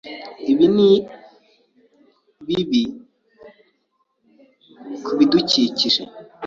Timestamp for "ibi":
0.51-0.65